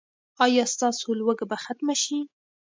[0.45, 2.19] ایا ستاسو لوږه به ختمه شي؟